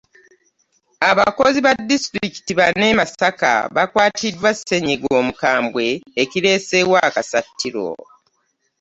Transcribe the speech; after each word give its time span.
Abakozi 1.11 1.59
ba 1.65 1.71
disitulikiti 1.89 2.51
bana 2.59 2.83
e 2.91 2.93
Masaka 2.99 3.51
bakwatiddwa 3.75 4.49
ssenyiga 4.57 5.09
Omukambwe 5.21 5.85
ekireeseewo 6.21 6.95
akasattiiro 7.07 7.89